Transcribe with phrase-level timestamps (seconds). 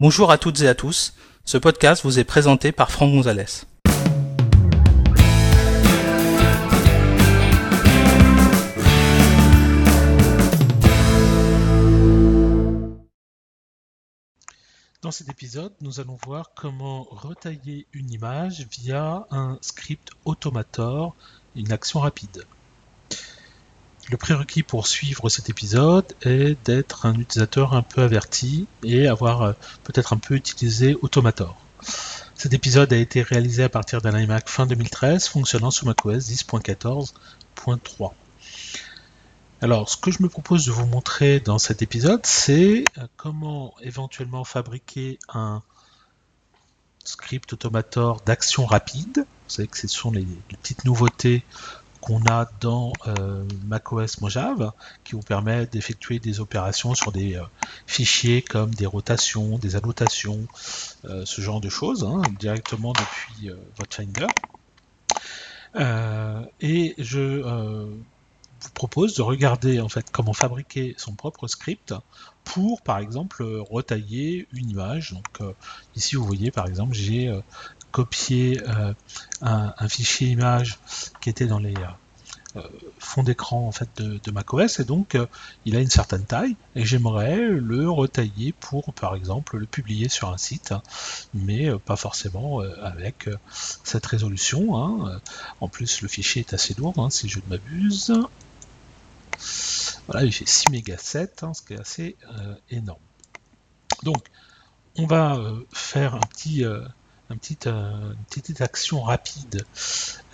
[0.00, 1.14] Bonjour à toutes et à tous,
[1.44, 3.44] ce podcast vous est présenté par Franck Gonzalez.
[15.00, 21.14] Dans cet épisode, nous allons voir comment retailler une image via un script Automator,
[21.54, 22.44] une action rapide.
[24.10, 29.42] Le prérequis pour suivre cet épisode est d'être un utilisateur un peu averti et avoir
[29.42, 29.52] euh,
[29.82, 31.56] peut-être un peu utilisé Automator.
[32.34, 38.12] Cet épisode a été réalisé à partir d'un iMac fin 2013 fonctionnant sous macOS 10.14.3.
[39.62, 43.74] Alors, ce que je me propose de vous montrer dans cet épisode, c'est euh, comment
[43.80, 45.62] éventuellement fabriquer un
[47.04, 49.24] script Automator d'action rapide.
[49.48, 51.42] Vous savez que ce sont les, les petites nouveautés
[52.04, 54.72] qu'on a dans euh, macOS Mojave
[55.04, 57.44] qui vous permet d'effectuer des opérations sur des euh,
[57.86, 60.46] fichiers comme des rotations, des annotations,
[61.06, 64.26] euh, ce genre de choses hein, directement depuis votre Finder.
[66.60, 71.94] et je vous propose de regarder en fait comment fabriquer son propre script
[72.44, 75.12] pour par exemple retailler une image.
[75.12, 75.54] Donc
[75.96, 77.32] ici vous voyez par exemple j'ai
[77.94, 78.60] copié
[79.40, 80.78] un, fichier image
[81.20, 81.74] qui était dans les
[82.56, 82.62] euh,
[83.00, 84.78] fond d'écran en fait de, macOS.
[84.78, 85.26] Et donc euh,
[85.64, 86.56] il a une certaine taille.
[86.76, 90.72] Et j'aimerais le retailler pour par exemple le publier sur un site
[91.34, 93.28] mais euh, pas forcément avec
[93.82, 95.20] cette résolution hein.
[95.60, 98.12] en plus le fichier est assez lourd hein, si je ne m'abuse.
[100.06, 102.16] Voilà il fait 6 mégas 7 hein, ce qui est assez
[102.70, 103.00] énorme.
[104.04, 104.30] Donc
[104.96, 105.40] on va
[105.72, 106.64] faire un petit
[107.30, 109.64] une petite, euh, une petite action rapide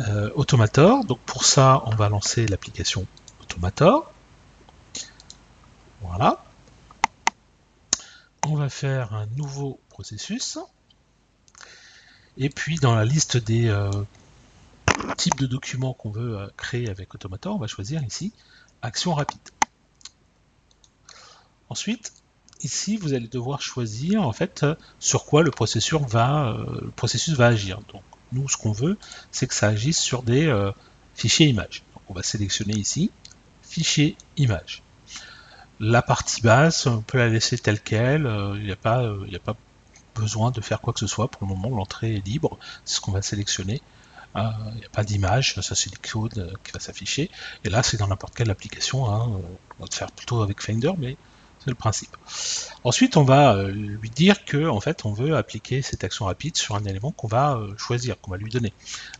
[0.00, 1.04] euh, Automator.
[1.04, 3.06] Donc pour ça, on va lancer l'application
[3.42, 4.12] Automator.
[6.02, 6.44] Voilà.
[8.46, 10.58] On va faire un nouveau processus.
[12.36, 13.90] Et puis dans la liste des euh,
[15.16, 18.32] types de documents qu'on veut créer avec Automator, on va choisir ici
[18.82, 19.38] Action rapide.
[21.68, 22.12] Ensuite,
[22.62, 24.66] ici, vous allez devoir choisir en fait
[24.98, 27.80] sur quoi le processus va, euh, le processus va agir.
[27.92, 28.96] Donc, nous, ce qu'on veut,
[29.30, 30.70] c'est que ça agisse sur des euh,
[31.14, 31.82] fichiers images.
[32.08, 33.10] On va sélectionner ici
[33.62, 34.82] fichier image.
[35.78, 38.26] La partie basse, on peut la laisser telle qu'elle.
[38.26, 39.56] Euh, il n'y a pas, il a pas
[40.16, 41.28] besoin de faire quoi que ce soit.
[41.28, 42.58] Pour le moment, l'entrée est libre.
[42.84, 43.80] C'est ce qu'on va sélectionner.
[44.36, 47.30] Il n'y a pas d'image, ça c'est le code qui va s'afficher.
[47.64, 49.10] Et là, c'est dans n'importe quelle application.
[49.10, 49.26] Hein.
[49.26, 51.16] On va le faire plutôt avec Finder, mais
[51.60, 52.16] c'est le principe.
[52.84, 56.56] Ensuite, on va euh, lui dire que en fait, on veut appliquer cette action rapide
[56.56, 58.72] sur un élément qu'on va euh, choisir, qu'on va lui donner.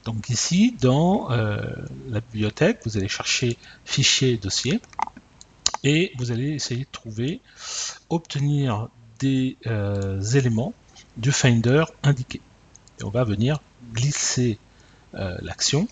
[0.05, 1.61] Donc ici, dans euh,
[2.09, 4.81] la bibliothèque, vous allez chercher fichier dossier
[5.85, 7.41] et vous allez essayer de trouver,
[8.09, 9.59] obtenir des
[10.35, 10.73] éléments
[11.19, 12.41] du Finder indiqué.
[13.01, 13.61] Et on va venir
[13.93, 14.59] glisser
[15.13, 15.89] l'action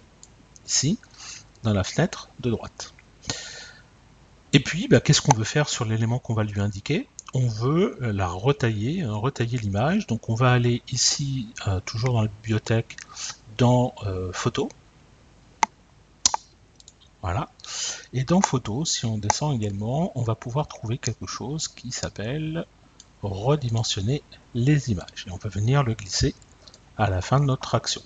[0.67, 0.99] ici
[1.63, 2.95] dans la fenêtre de droite.
[4.59, 7.07] Et puis, bah, qu'est-ce qu'on veut faire sur l'élément qu'on va lui indiquer?
[7.33, 10.09] On veut euh, la retailler, hein, retailler l'image.
[10.09, 12.97] Donc on va aller ici, euh, toujours dans la bibliothèque,
[13.57, 14.69] dans euh, Photo.
[17.23, 17.51] Voilà.
[18.13, 22.67] Et dans Photo, si on descend également, on va pouvoir trouver quelque chose qui s'appelle
[23.23, 25.27] redimensionner les images.
[25.29, 26.35] Et on va venir le glisser
[26.97, 28.03] à la fin de notre action.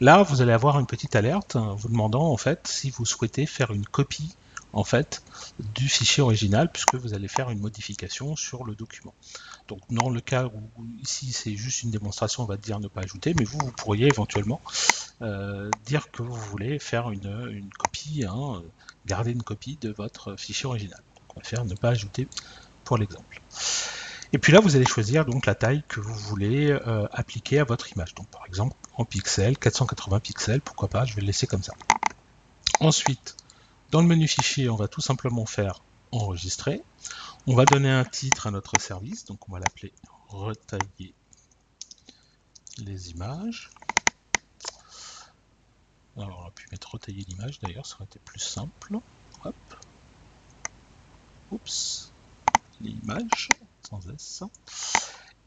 [0.00, 3.46] Là, vous allez avoir une petite alerte hein, vous demandant en fait si vous souhaitez
[3.46, 4.36] faire une copie
[4.72, 5.22] en fait
[5.58, 9.14] du fichier original puisque vous allez faire une modification sur le document.
[9.68, 13.02] Donc dans le cas où ici c'est juste une démonstration, on va dire ne pas
[13.02, 14.60] ajouter, mais vous, vous pourriez éventuellement
[15.20, 18.62] euh, dire que vous voulez faire une, copie, hein,
[19.06, 21.00] garder une copie de votre fichier original.
[21.16, 22.28] Donc on va faire ne pas ajouter
[22.84, 23.40] pour l'exemple.
[24.34, 27.64] Et puis là, vous allez choisir donc la taille que vous voulez euh, appliquer à
[27.64, 28.14] votre image.
[28.14, 31.74] Donc par exemple en pixels, 480 pixels, pourquoi pas, je vais le laisser comme ça.
[32.80, 33.36] Ensuite,
[33.92, 35.82] dans le menu fichier, on va tout simplement faire
[36.12, 36.82] enregistrer.
[37.46, 39.92] On va donner un titre à notre service, donc on va l'appeler
[40.28, 41.14] retailler
[42.78, 43.70] les images.
[46.16, 48.98] Alors on a pu mettre retailler l'image d'ailleurs, ça aurait été plus simple.
[49.44, 49.54] Hop.
[51.50, 52.12] Oups.
[52.80, 53.48] L'image,
[53.88, 54.42] sans S.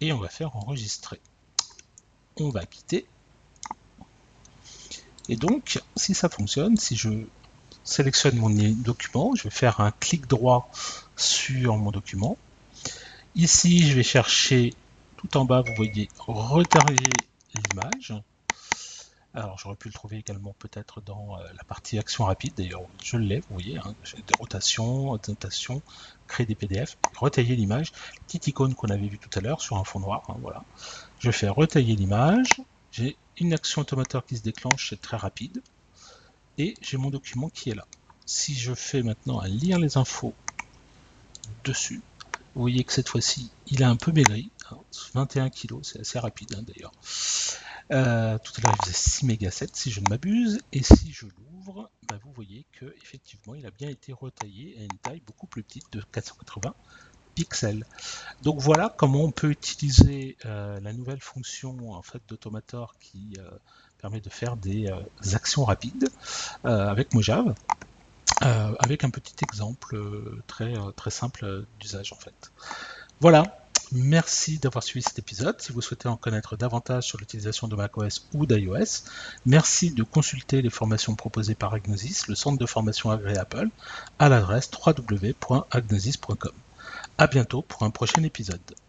[0.02, 1.20] Et on va faire enregistrer.
[2.38, 3.08] On va quitter.
[5.30, 7.26] Et donc, si ça fonctionne, si je
[7.86, 10.70] sélectionne mon document, je vais faire un clic droit
[11.16, 12.38] sur mon document.
[13.36, 14.74] Ici, je vais chercher
[15.18, 17.10] tout en bas, vous voyez, retailler
[17.54, 18.14] l'image.
[19.34, 22.54] Alors j'aurais pu le trouver également peut-être dans la partie action rapide.
[22.56, 23.78] D'ailleurs, je l'ai, vous voyez.
[23.78, 23.94] Hein.
[24.16, 25.20] Des rotations,
[26.28, 27.92] créer des PDF, retailler l'image,
[28.26, 30.24] petite icône qu'on avait vu tout à l'heure sur un fond noir.
[30.30, 30.64] Hein, voilà.
[31.20, 32.48] Je fais retailler l'image.
[32.92, 35.62] J'ai une action automateur qui se déclenche, c'est très rapide.
[36.58, 37.86] Et j'ai mon document qui est là.
[38.26, 40.34] Si je fais maintenant à lire les infos
[41.64, 42.02] dessus,
[42.56, 44.50] vous voyez que cette fois-ci, il a un peu maigri.
[45.14, 46.92] 21 kg, c'est assez rapide hein, d'ailleurs.
[47.92, 50.60] Euh, tout à l'heure, il faisait 6 méga 7 si je ne m'abuse.
[50.72, 54.84] Et si je l'ouvre, bah, vous voyez que effectivement, il a bien été retaillé à
[54.84, 56.74] une taille beaucoup plus petite de 480
[57.36, 57.86] pixels.
[58.42, 63.50] Donc voilà comment on peut utiliser euh, la nouvelle fonction en fait d'Automator qui euh,
[64.06, 64.88] permet de faire des
[65.34, 66.10] actions rapides
[66.64, 67.56] avec Mojave.
[68.42, 70.00] avec un petit exemple
[70.46, 72.52] très, très simple d'usage en fait.
[73.20, 73.44] Voilà,
[73.92, 75.62] Merci d'avoir suivi cet épisode.
[75.62, 79.04] Si vous souhaitez en connaître davantage sur l'utilisation de macOS ou d'iOS,
[79.46, 83.70] merci de consulter les formations proposées par Agnosis, le centre de formation agréé Apple,
[84.18, 86.52] à l'adresse www.agnosis.com.
[87.18, 88.76] À bientôt pour un prochain épisode.